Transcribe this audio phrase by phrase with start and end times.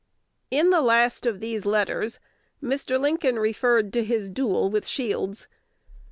[0.49, 2.19] In the last of these letters,
[2.59, 2.99] Mr.
[2.99, 5.47] Lincoln refers to his "duel with Shields."